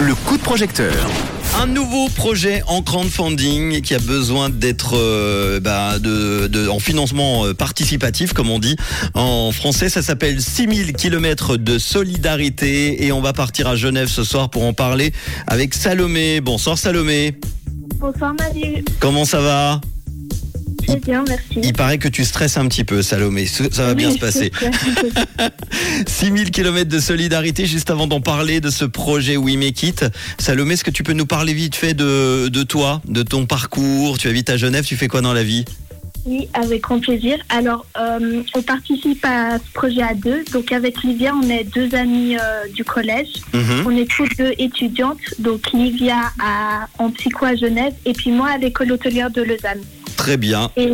Le 0.00 0.14
coup 0.14 0.38
de 0.38 0.42
projecteur. 0.42 0.94
Un 1.60 1.66
nouveau 1.66 2.08
projet 2.08 2.62
en 2.66 2.80
crowdfunding 2.80 3.82
qui 3.82 3.94
a 3.94 3.98
besoin 3.98 4.48
d'être 4.48 4.96
euh, 4.96 5.60
bah, 5.60 5.98
de, 5.98 6.46
de- 6.46 6.68
en 6.68 6.78
financement 6.78 7.44
euh, 7.44 7.52
participatif, 7.52 8.32
comme 8.32 8.48
on 8.48 8.58
dit 8.58 8.76
en 9.12 9.52
français. 9.52 9.90
Ça 9.90 10.00
s'appelle 10.00 10.40
6000 10.40 10.94
km 10.94 11.58
de 11.58 11.78
solidarité 11.78 13.04
et 13.04 13.12
on 13.12 13.20
va 13.20 13.34
partir 13.34 13.68
à 13.68 13.76
Genève 13.76 14.08
ce 14.08 14.24
soir 14.24 14.48
pour 14.48 14.64
en 14.64 14.72
parler 14.72 15.12
avec 15.46 15.74
Salomé. 15.74 16.40
Bonsoir 16.40 16.78
Salomé. 16.78 17.34
Bonsoir 17.98 18.34
Manu. 18.38 18.82
Comment 19.00 19.26
ça 19.26 19.40
va? 19.42 19.80
Très 20.86 20.96
bien, 21.00 21.24
merci. 21.26 21.60
Il 21.62 21.72
paraît 21.72 21.98
que 21.98 22.08
tu 22.08 22.24
stresses 22.24 22.56
un 22.56 22.66
petit 22.68 22.84
peu, 22.84 23.02
Salomé. 23.02 23.46
Ça 23.46 23.86
va 23.86 23.94
bien 23.94 24.10
se 24.10 24.18
passer. 24.18 24.50
c'est 26.06 26.32
6000 26.32 26.50
km 26.50 26.88
de 26.88 26.98
solidarité, 26.98 27.66
juste 27.66 27.90
avant 27.90 28.06
d'en 28.06 28.20
parler 28.20 28.60
de 28.60 28.70
ce 28.70 28.84
projet 28.84 29.36
We 29.36 29.56
Make 29.56 29.82
It. 29.82 30.04
Salomé, 30.38 30.74
est-ce 30.74 30.84
que 30.84 30.90
tu 30.90 31.02
peux 31.02 31.12
nous 31.12 31.26
parler 31.26 31.52
vite 31.54 31.74
fait 31.76 31.94
de, 31.94 32.48
de 32.48 32.62
toi, 32.62 33.02
de 33.06 33.22
ton 33.22 33.46
parcours? 33.46 34.18
Tu 34.18 34.28
habites 34.28 34.50
à 34.50 34.56
Genève, 34.56 34.84
tu 34.84 34.96
fais 34.96 35.08
quoi 35.08 35.20
dans 35.20 35.32
la 35.32 35.42
vie? 35.44 35.64
Oui, 36.24 36.48
avec 36.54 36.82
grand 36.82 37.00
plaisir. 37.00 37.38
Alors, 37.48 37.84
euh, 37.98 38.42
on 38.54 38.62
participe 38.62 39.24
à 39.24 39.58
ce 39.58 39.72
projet 39.74 40.02
à 40.02 40.14
deux. 40.14 40.44
Donc, 40.52 40.70
avec 40.70 41.02
Livia, 41.02 41.34
on 41.34 41.48
est 41.48 41.64
deux 41.64 41.94
amies 41.96 42.36
euh, 42.36 42.68
du 42.72 42.84
collège. 42.84 43.28
Mhm. 43.52 43.84
On 43.86 43.90
est 43.96 44.08
toutes 44.08 44.36
deux 44.38 44.52
étudiantes. 44.58 45.18
Donc, 45.40 45.72
Livia 45.72 46.32
à, 46.40 46.86
en 46.98 47.10
psycho 47.10 47.46
à 47.46 47.56
Genève 47.56 47.92
et 48.04 48.12
puis 48.12 48.30
moi 48.30 48.50
à 48.50 48.58
l'école 48.58 48.92
hôtelière 48.92 49.30
de 49.30 49.42
Lausanne. 49.42 49.80
Très 50.22 50.36
bien. 50.36 50.70
Et 50.76 50.88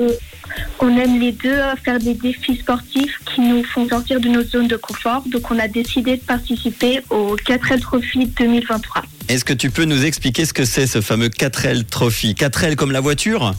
on 0.81 0.89
aime 0.97 1.21
les 1.21 1.33
deux 1.33 1.61
faire 1.85 1.99
des 1.99 2.15
défis 2.15 2.57
sportifs 2.57 3.19
qui 3.27 3.43
nous 3.43 3.63
font 3.63 3.87
sortir 3.87 4.19
de 4.23 4.29
notre 4.29 4.49
zone 4.49 4.69
de 4.69 4.77
confort. 4.77 5.23
Donc, 5.27 5.51
on 5.51 5.59
a 5.59 5.69
décidé 5.69 6.17
de 6.17 6.23
participer 6.23 7.03
au 7.11 7.37
4L 7.37 7.79
Trophy 7.81 8.25
2023. 8.39 9.03
Est-ce 9.29 9.45
que 9.45 9.53
tu 9.53 9.71
peux 9.71 9.85
nous 9.85 10.03
expliquer 10.07 10.47
ce 10.47 10.55
que 10.55 10.65
c'est 10.65 10.87
ce 10.87 11.03
fameux 11.03 11.29
4L 11.29 11.85
Trophy? 11.85 12.33
4L 12.33 12.75
comme 12.75 12.91
la 12.91 13.01
voiture? 13.01 13.53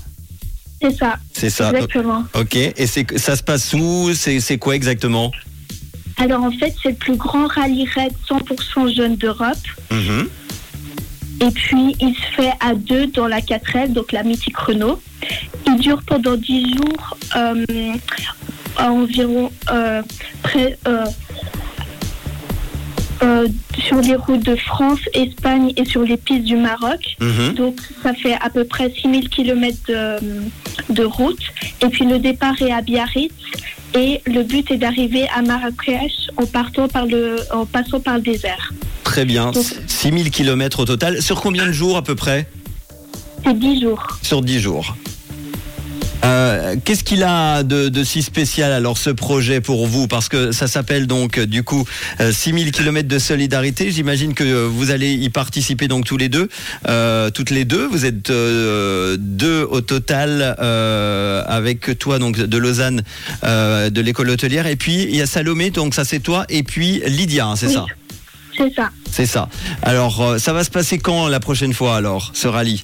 C'est 0.82 0.98
ça, 0.98 1.18
C'est 1.34 1.52
ça. 1.52 1.70
exactement. 1.70 2.24
Ok. 2.34 2.56
Et 2.56 2.88
ça 2.88 3.36
se 3.36 3.44
passe 3.44 3.72
où? 3.74 4.10
C'est 4.16 4.58
quoi 4.58 4.76
exactement? 4.76 5.32
Alors 6.18 6.44
en 6.44 6.52
fait, 6.52 6.74
c'est 6.82 6.90
le 6.90 6.96
plus 6.96 7.16
grand 7.16 7.46
rallye 7.46 7.86
raid 7.94 8.12
100% 8.28 8.96
jeune 8.96 9.16
d'Europe. 9.18 9.56
Mhm. 9.92 10.28
Et 11.42 11.52
puis, 11.52 11.96
il 12.02 12.16
se 12.16 12.36
fait 12.42 12.52
à 12.60 12.74
deux 12.74 13.08
dans 13.08 13.28
la 13.28 13.40
4L, 13.40 13.94
donc 13.94 14.12
la 14.12 14.24
mythique 14.24 14.58
Renault. 14.58 15.00
Dure 15.80 16.02
pendant 16.06 16.36
10 16.36 16.76
jours, 16.76 17.18
euh, 17.36 17.66
à 18.78 18.92
environ 18.92 19.52
euh, 19.72 20.02
près, 20.44 20.78
euh, 20.88 21.06
sur 23.78 23.98
les 24.02 24.16
routes 24.16 24.44
de 24.46 24.56
France, 24.56 25.00
Espagne 25.14 25.74
et 25.78 25.86
sur 25.86 26.04
les 26.04 26.18
pistes 26.18 26.44
du 26.44 26.56
Maroc. 26.56 27.16
Mhm. 27.20 27.54
Donc, 27.56 27.80
ça 28.04 28.14
fait 28.14 28.34
à 28.42 28.50
peu 28.50 28.64
près 28.66 28.92
6000 29.02 29.30
km 29.30 29.78
de, 29.88 30.94
de 30.94 31.04
route. 31.04 31.42
Et 31.82 31.88
puis, 31.88 32.06
le 32.06 32.20
départ 32.20 32.62
est 32.62 32.72
à 32.72 32.82
Biarritz. 32.82 33.32
Et 33.96 34.22
le 34.28 34.44
but 34.44 34.70
est 34.70 34.78
d'arriver 34.78 35.28
à 35.36 35.42
Marrakech 35.42 36.12
en, 36.38 36.46
partant 36.46 36.88
par 36.88 37.08
le, 37.08 37.38
en 37.52 37.66
passant 37.66 38.00
par 38.00 38.16
le 38.16 38.22
désert. 38.22 38.72
Très 39.04 39.26
bien. 39.26 39.52
Donc- 39.52 39.66
6000 39.88 40.30
km 40.30 40.82
au 40.82 40.86
total. 40.86 41.22
Sur 41.22 41.42
combien 41.42 41.66
de 41.66 41.72
jours 41.72 41.98
à 41.98 42.04
peu 42.04 42.14
près? 42.16 42.48
C'est 43.44 43.58
10 43.58 43.82
jours. 43.82 44.20
Sur 44.22 44.42
10 44.44 44.60
jours. 44.60 44.96
Euh, 46.30 46.76
Qu'est-ce 46.86 47.04
qu'il 47.04 47.24
a 47.24 47.64
de, 47.64 47.90
de 47.90 48.04
si 48.04 48.22
spécial 48.22 48.72
alors 48.72 48.98
ce 48.98 49.10
projet 49.10 49.62
pour 49.62 49.88
vous? 49.88 50.08
Parce 50.08 50.30
que 50.30 50.52
ça 50.52 50.68
s'appelle 50.68 51.08
donc 51.08 51.38
euh, 51.40 51.46
du 51.48 51.64
coup 51.64 51.86
euh, 52.20 52.32
6000 52.32 52.72
km 52.72 53.08
de 53.08 53.18
solidarité. 53.20 53.92
J'imagine 53.92 54.34
que 54.36 54.44
euh, 54.44 54.68
vous 54.72 54.92
allez 54.92 55.14
y 55.14 55.30
participer 55.30 55.88
donc 55.88 56.06
tous 56.06 56.18
les 56.18 56.30
deux, 56.30 56.48
euh, 56.88 57.32
toutes 57.32 57.50
les 57.50 57.66
deux. 57.66 57.88
Vous 57.88 58.06
êtes 58.06 58.30
euh, 58.30 59.18
deux 59.20 59.64
au 59.70 59.82
total 59.82 60.56
euh, 60.60 61.44
avec 61.48 61.98
toi 61.98 62.20
donc 62.20 62.38
de 62.38 62.58
Lausanne, 62.58 63.02
euh, 63.44 63.90
de 63.90 64.02
l'école 64.02 64.30
hôtelière. 64.30 64.68
Et 64.68 64.76
puis 64.76 65.04
il 65.04 65.16
y 65.16 65.22
a 65.22 65.26
Salomé, 65.26 65.72
donc 65.72 65.96
ça 65.96 66.06
c'est 66.06 66.20
toi. 66.20 66.46
Et 66.50 66.62
puis 66.64 67.02
Lydia, 67.08 67.48
hein, 67.48 67.56
c'est 67.56 67.68
Oui. 67.68 67.74
ça? 67.74 67.86
C'est 68.56 68.74
ça. 68.76 68.90
C'est 69.12 69.26
ça. 69.26 69.50
Alors 69.82 70.22
euh, 70.22 70.38
ça 70.38 70.54
va 70.54 70.64
se 70.64 70.70
passer 70.70 71.00
quand 71.00 71.28
la 71.28 71.40
prochaine 71.40 71.74
fois 71.74 71.96
alors 71.96 72.32
ce 72.36 72.48
rallye? 72.48 72.84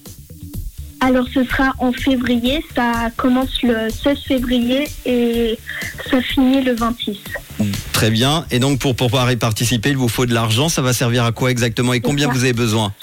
Alors, 1.01 1.27
ce 1.33 1.43
sera 1.43 1.73
en 1.79 1.91
février. 1.91 2.63
Ça 2.75 3.09
commence 3.17 3.61
le 3.63 3.89
16 3.89 4.17
février 4.19 4.87
et 5.05 5.57
ça 6.09 6.21
finit 6.21 6.63
le 6.63 6.73
26. 6.73 7.17
Très 7.93 8.09
bien. 8.09 8.45
Et 8.51 8.59
donc, 8.59 8.79
pour, 8.79 8.95
pouvoir 8.95 9.31
y 9.31 9.35
participer, 9.35 9.89
il 9.89 9.97
vous 9.97 10.07
faut 10.07 10.25
de 10.25 10.33
l'argent. 10.33 10.69
Ça 10.69 10.81
va 10.81 10.93
servir 10.93 11.23
à 11.23 11.31
quoi 11.31 11.51
exactement 11.51 11.93
et 11.93 12.01
combien 12.01 12.27
vous 12.27 12.43
avez 12.43 12.53
besoin? 12.53 12.93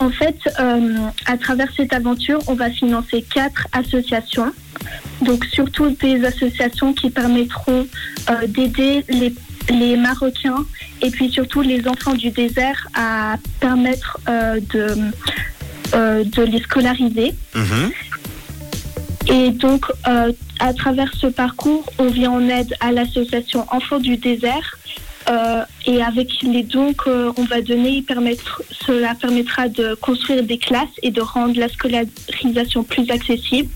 En 0.00 0.10
fait, 0.10 0.38
euh, 0.60 0.96
à 1.26 1.36
travers 1.36 1.68
cette 1.76 1.92
aventure, 1.92 2.38
on 2.46 2.54
va 2.54 2.70
financer 2.70 3.22
quatre 3.22 3.66
associations. 3.72 4.52
Donc, 5.22 5.44
surtout 5.46 5.90
des 5.90 6.24
associations 6.24 6.94
qui 6.94 7.10
permettront 7.10 7.86
euh, 8.30 8.46
d'aider 8.46 9.04
les, 9.08 9.34
les 9.70 9.96
Marocains 9.96 10.64
et 11.02 11.10
puis 11.10 11.30
surtout 11.30 11.62
les 11.62 11.86
enfants 11.88 12.14
du 12.14 12.30
désert 12.30 12.88
à 12.94 13.36
permettre 13.60 14.18
euh, 14.28 14.60
de, 14.72 14.96
de 15.92 16.42
les 16.42 16.60
scolariser. 16.60 17.34
Mhm. 17.54 17.92
Et 19.30 19.50
donc, 19.50 19.84
euh, 20.06 20.32
à 20.58 20.72
travers 20.72 21.12
ce 21.20 21.26
parcours, 21.26 21.84
on 21.98 22.06
vient 22.06 22.30
en 22.30 22.48
aide 22.48 22.74
à 22.80 22.92
l'association 22.92 23.66
Enfants 23.70 23.98
du 24.00 24.16
désert. 24.16 24.76
Euh, 25.28 25.62
et 25.84 26.00
avec 26.02 26.30
les 26.42 26.62
dons 26.62 26.94
qu'on 26.94 27.44
va 27.44 27.60
donner, 27.60 28.00
permettre- 28.00 28.62
cela 28.86 29.14
permettra 29.14 29.68
de 29.68 29.92
construire 30.00 30.42
des 30.42 30.56
classes 30.56 30.88
et 31.02 31.10
de 31.10 31.20
rendre 31.20 31.58
la 31.60 31.68
scolarisation 31.68 32.82
plus 32.82 33.10
accessible. 33.10 33.68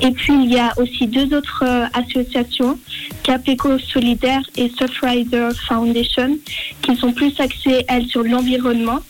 Et 0.00 0.12
puis, 0.12 0.34
il 0.44 0.52
y 0.52 0.58
a 0.60 0.72
aussi 0.76 1.08
deux 1.08 1.36
autres 1.36 1.64
euh, 1.66 1.86
associations, 1.94 2.78
Capeco 3.24 3.76
Solidaire 3.80 4.42
et 4.56 4.70
Surfrider 4.78 5.48
Foundation, 5.66 6.38
qui 6.82 6.94
sont 6.94 7.12
plus 7.12 7.34
axées, 7.40 7.84
elles, 7.88 8.06
sur 8.06 8.22
l'environnement. 8.22 9.00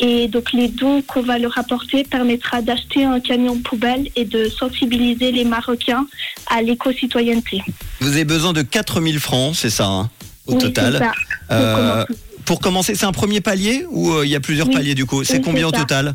Et 0.00 0.26
donc 0.28 0.52
les 0.52 0.68
dons 0.68 1.02
qu'on 1.02 1.22
va 1.22 1.38
leur 1.38 1.56
apporter 1.56 2.02
permettra 2.04 2.62
d'acheter 2.62 3.04
un 3.04 3.20
camion 3.20 3.58
poubelle 3.58 4.08
et 4.16 4.24
de 4.24 4.48
sensibiliser 4.48 5.30
les 5.30 5.44
Marocains 5.44 6.06
à 6.48 6.62
l'éco-citoyenneté. 6.62 7.62
Vous 8.00 8.08
avez 8.08 8.24
besoin 8.24 8.52
de 8.52 8.62
4000 8.62 9.20
francs, 9.20 9.54
c'est 9.54 9.70
ça, 9.70 9.86
hein, 9.86 10.10
au 10.46 10.54
Oui, 10.54 10.58
total. 10.58 10.98
ça. 10.98 11.12
Euh, 11.54 12.04
commencer. 12.04 12.20
pour 12.44 12.60
commencer, 12.60 12.94
c'est 12.96 13.06
un 13.06 13.12
premier 13.12 13.40
palier 13.40 13.86
ou 13.90 14.12
euh, 14.12 14.26
il 14.26 14.30
y 14.32 14.36
a 14.36 14.40
plusieurs 14.40 14.66
Oui. 14.68 14.74
paliers 14.74 14.94
du 14.94 15.06
coup? 15.06 15.22
C'est 15.22 15.34
Oui, 15.38 15.42
combien 15.44 15.68
au 15.68 15.72
ça. 15.72 15.78
total? 15.78 16.14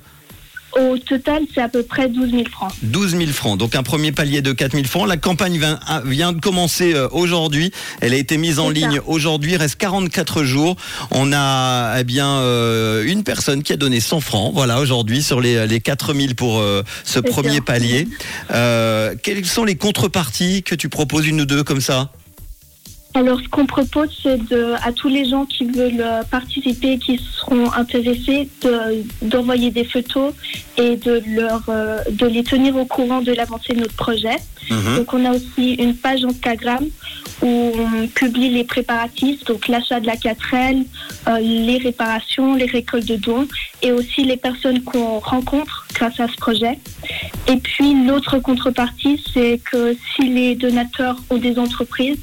Au 0.77 0.97
total, 0.97 1.43
c'est 1.53 1.61
à 1.61 1.69
peu 1.69 1.83
près 1.83 2.09
12 2.09 2.31
000 2.31 2.43
francs. 2.51 2.71
12 2.83 3.17
000 3.17 3.31
francs. 3.31 3.57
Donc 3.57 3.75
un 3.75 3.83
premier 3.83 4.11
palier 4.11 4.41
de 4.41 4.51
4 4.51 4.73
000 4.73 4.83
francs. 4.85 5.07
La 5.07 5.17
campagne 5.17 5.57
vient, 5.57 5.79
vient 6.05 6.33
de 6.33 6.39
commencer 6.39 6.93
euh, 6.93 7.07
aujourd'hui. 7.11 7.71
Elle 8.01 8.13
a 8.13 8.17
été 8.17 8.37
mise 8.37 8.59
en 8.59 8.69
ligne 8.69 9.01
aujourd'hui. 9.07 9.53
Il 9.53 9.57
reste 9.57 9.77
44 9.77 10.43
jours. 10.43 10.75
On 11.11 11.33
a 11.33 11.99
eh 11.99 12.03
bien 12.03 12.29
euh, 12.39 13.03
une 13.05 13.23
personne 13.23 13.63
qui 13.63 13.73
a 13.73 13.77
donné 13.77 13.99
100 13.99 14.19
francs. 14.21 14.51
Voilà 14.53 14.79
aujourd'hui 14.79 15.23
sur 15.23 15.41
les, 15.41 15.67
les 15.67 15.79
4 15.79 16.13
000 16.13 16.33
pour 16.35 16.59
euh, 16.59 16.83
ce 17.03 17.19
premier 17.19 17.61
palier. 17.61 18.07
Euh, 18.51 19.15
quelles 19.21 19.45
sont 19.45 19.63
les 19.63 19.75
contreparties 19.75 20.63
que 20.63 20.75
tu 20.75 20.89
proposes 20.89 21.27
une 21.27 21.41
ou 21.41 21.45
deux 21.45 21.63
comme 21.63 21.81
ça? 21.81 22.11
Alors, 23.15 23.39
ce 23.41 23.47
qu'on 23.49 23.65
propose, 23.65 24.09
c'est 24.21 24.37
de, 24.49 24.73
à 24.83 24.91
tous 24.91 25.09
les 25.09 25.25
gens 25.25 25.45
qui 25.45 25.65
veulent 25.65 25.99
euh, 25.99 26.21
participer, 26.29 26.99
qui 26.99 27.17
seront 27.17 27.71
intéressés, 27.73 28.47
de- 28.61 29.03
d'envoyer 29.27 29.71
des 29.71 29.83
photos 29.83 30.31
et 30.77 30.95
de, 30.95 31.21
leur, 31.27 31.63
euh, 31.69 31.97
de 32.11 32.27
les 32.27 32.43
tenir 32.43 32.75
au 32.75 32.85
courant 32.85 33.21
de 33.21 33.31
l'avancée 33.33 33.73
de 33.73 33.79
notre 33.79 33.95
projet. 33.95 34.35
Mhm. 34.69 34.97
Donc, 34.97 35.13
on 35.13 35.25
a 35.25 35.31
aussi 35.31 35.73
une 35.73 35.95
page 35.95 36.23
Instagram 36.23 36.85
où 37.41 37.71
on 37.75 38.07
publie 38.07 38.49
les 38.49 38.63
préparatifs, 38.63 39.43
donc 39.45 39.67
l'achat 39.67 39.99
de 39.99 40.05
la 40.05 40.15
4L, 40.15 40.85
euh, 41.27 41.39
les 41.39 41.77
réparations, 41.77 42.53
les 42.53 42.65
récoltes 42.65 43.07
de 43.07 43.15
dons 43.15 43.47
et 43.81 43.91
aussi 43.91 44.23
les 44.23 44.37
personnes 44.37 44.83
qu'on 44.83 45.19
rencontre 45.19 45.87
grâce 45.95 46.19
à 46.19 46.27
ce 46.27 46.35
projet. 46.35 46.77
Et 47.49 47.57
puis, 47.57 48.05
l'autre 48.05 48.37
contrepartie, 48.37 49.19
c'est 49.33 49.59
que 49.71 49.95
si 50.15 50.29
les 50.29 50.53
donateurs 50.53 51.15
ont 51.31 51.37
des 51.37 51.57
entreprises, 51.57 52.19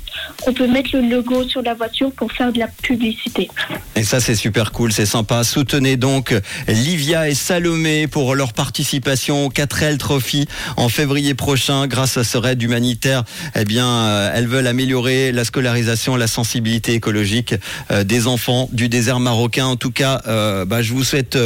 on 0.46 0.52
peut 0.52 0.68
mettre 0.68 0.90
le 0.94 1.02
logo 1.02 1.42
sur 1.42 1.62
la 1.62 1.74
voiture 1.74 2.12
pour 2.12 2.30
faire 2.30 2.52
de 2.52 2.60
la 2.60 2.68
publicité. 2.68 3.50
Et 3.96 4.04
ça, 4.04 4.20
c'est 4.20 4.36
super 4.36 4.70
cool, 4.70 4.92
c'est 4.92 5.06
sympa. 5.06 5.42
Soutenez 5.42 5.96
donc 5.96 6.32
Livia 6.68 7.28
et 7.28 7.34
Salomé 7.34 8.06
pour 8.06 8.36
leur 8.36 8.52
participation 8.52 9.46
au 9.46 9.48
4L 9.48 9.96
Trophy 9.96 10.46
en 10.76 10.88
février 10.88 11.34
prochain. 11.34 11.88
Grâce 11.88 12.16
à 12.16 12.22
ce 12.22 12.38
raid 12.38 12.62
humanitaire, 12.62 13.24
eh 13.56 13.64
bien, 13.64 13.88
euh, 13.88 14.30
elles 14.32 14.46
veulent 14.46 14.68
améliorer 14.68 15.32
la 15.32 15.44
scolarisation, 15.44 16.14
la 16.14 16.28
sensibilité 16.28 16.94
écologique 16.94 17.54
euh, 17.90 18.04
des 18.04 18.28
enfants 18.28 18.68
du 18.72 18.88
désert 18.88 19.18
marocain. 19.18 19.66
En 19.66 19.76
tout 19.76 19.90
cas, 19.90 20.20
euh, 20.28 20.64
bah, 20.64 20.82
je 20.82 20.92
vous 20.92 21.02
souhaite 21.02 21.36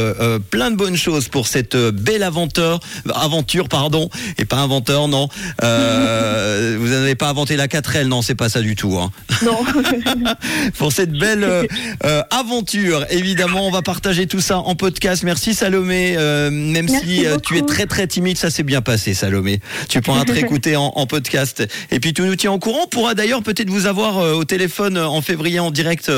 plein 0.51 0.69
de 0.69 0.75
bonnes 0.75 0.97
choses 0.97 1.29
pour 1.29 1.47
cette 1.47 1.75
belle 1.75 2.21
aventure 2.21 2.79
pardon, 3.71 4.09
et 4.37 4.45
pas 4.45 4.57
inventeur, 4.57 5.07
non. 5.07 5.29
Euh, 5.63 6.77
vous 6.79 6.89
n'avez 6.89 7.15
pas 7.15 7.29
inventé 7.29 7.55
la 7.55 7.67
4L, 7.67 8.05
non, 8.05 8.21
c'est 8.21 8.35
pas 8.35 8.49
ça 8.49 8.61
du 8.61 8.75
tout. 8.75 8.99
Hein. 8.99 9.11
Non. 9.43 9.57
Pour 10.77 10.91
cette 10.91 11.13
belle 11.13 11.43
euh, 11.43 11.63
euh, 12.03 12.21
aventure, 12.29 13.05
évidemment, 13.09 13.65
on 13.65 13.71
va 13.71 13.81
partager 13.81 14.27
tout 14.27 14.41
ça 14.41 14.59
en 14.59 14.75
podcast. 14.75 15.23
Merci 15.23 15.55
Salomé, 15.55 16.15
euh, 16.17 16.51
même 16.51 16.87
Merci 16.89 17.05
si 17.05 17.25
euh, 17.25 17.37
tu 17.41 17.57
es 17.57 17.61
très 17.61 17.85
très 17.85 18.05
timide, 18.05 18.37
ça 18.37 18.49
s'est 18.49 18.63
bien 18.63 18.81
passé 18.81 19.13
Salomé. 19.13 19.61
Tu 19.87 20.01
pourras 20.01 20.25
te 20.25 20.31
réécouter 20.33 20.75
en, 20.75 20.91
en 20.95 21.07
podcast. 21.07 21.65
Et 21.89 21.99
puis 21.99 22.13
tu 22.13 22.21
nous 22.23 22.35
tiens 22.35 22.51
au 22.51 22.59
courant. 22.59 22.81
On 22.83 22.87
pourra 22.87 23.15
d'ailleurs 23.15 23.41
peut-être 23.41 23.69
vous 23.69 23.85
avoir 23.85 24.19
euh, 24.19 24.33
au 24.33 24.43
téléphone 24.43 24.97
en 24.97 25.21
février 25.21 25.59
en 25.59 25.71
direct 25.71 26.11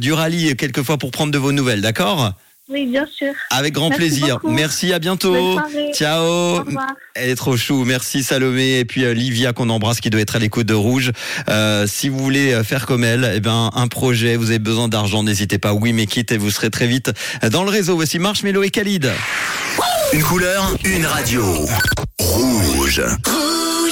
du 0.00 0.12
rallye 0.12 0.56
quelquefois 0.56 0.98
pour 0.98 1.12
prendre 1.12 1.32
de 1.32 1.38
vos 1.38 1.52
nouvelles, 1.52 1.80
d'accord? 1.80 2.32
Oui, 2.70 2.86
bien 2.86 3.06
sûr. 3.14 3.32
Avec 3.50 3.74
grand 3.74 3.90
Merci 3.90 4.00
plaisir. 4.00 4.34
beaucoup. 4.40 4.54
Merci, 4.54 4.92
à 4.94 4.98
bientôt. 4.98 5.60
Ciao. 5.92 6.60
Au. 6.60 6.64
Elle 7.14 7.30
est 7.30 7.36
trop 7.36 7.58
chou. 7.58 7.84
Merci 7.84 8.22
Salomé 8.22 8.78
et 8.78 8.84
puis 8.86 9.04
euh, 9.04 9.12
Livia 9.12 9.52
qu'on 9.52 9.68
embrasse 9.68 10.00
qui 10.00 10.08
doit 10.08 10.22
être 10.22 10.36
à 10.36 10.38
l'écoute 10.38 10.66
de 10.66 10.74
Rouge. 10.74 11.12
Euh, 11.50 11.86
si 11.86 12.08
vous 12.08 12.18
voulez 12.18 12.52
euh, 12.54 12.64
faire 12.64 12.86
comme 12.86 13.04
elle, 13.04 13.30
eh 13.36 13.40
ben 13.40 13.70
un 13.74 13.88
projet, 13.88 14.36
vous 14.36 14.48
avez 14.48 14.58
besoin 14.58 14.88
d'argent, 14.88 15.22
n'hésitez 15.22 15.58
pas. 15.58 15.74
Oui, 15.74 15.92
mais 15.92 16.06
quitte 16.06 16.32
et 16.32 16.38
vous 16.38 16.50
serez 16.50 16.70
très 16.70 16.86
vite 16.86 17.12
dans 17.50 17.64
le 17.64 17.70
réseau. 17.70 17.96
Voici 17.96 18.18
Marshmello 18.18 18.62
et 18.62 18.70
Khalid. 18.70 19.12
Une 20.14 20.22
couleur, 20.22 20.74
une 20.84 21.04
radio. 21.04 21.44
Rouge. 22.18 23.02